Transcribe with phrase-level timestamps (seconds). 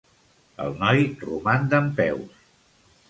[0.63, 2.41] El noi roman dempeus.